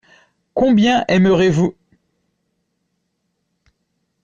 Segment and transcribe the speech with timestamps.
[0.55, 1.75] Combien aimerez-vous?